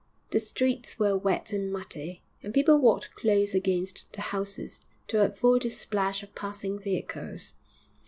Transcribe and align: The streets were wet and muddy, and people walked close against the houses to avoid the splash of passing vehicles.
The 0.31 0.39
streets 0.39 0.97
were 0.97 1.15
wet 1.15 1.51
and 1.53 1.71
muddy, 1.71 2.23
and 2.41 2.51
people 2.55 2.79
walked 2.81 3.13
close 3.13 3.53
against 3.53 4.11
the 4.13 4.21
houses 4.21 4.81
to 5.09 5.23
avoid 5.23 5.61
the 5.61 5.69
splash 5.69 6.23
of 6.23 6.33
passing 6.33 6.79
vehicles. 6.79 7.53